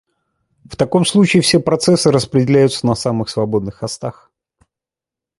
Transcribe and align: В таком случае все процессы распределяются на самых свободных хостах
В 0.65 0.75
таком 0.77 1.05
случае 1.05 1.43
все 1.43 1.59
процессы 1.59 2.09
распределяются 2.09 2.87
на 2.87 2.95
самых 2.95 3.29
свободных 3.29 3.75
хостах 3.75 4.31